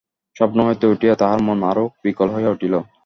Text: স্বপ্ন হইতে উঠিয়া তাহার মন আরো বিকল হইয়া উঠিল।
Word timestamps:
স্বপ্ন 0.35 0.57
হইতে 0.67 0.85
উঠিয়া 0.93 1.13
তাহার 1.15 1.39
মন 1.47 1.59
আরো 1.71 1.85
বিকল 2.03 2.27
হইয়া 2.35 2.53
উঠিল। 2.55 2.73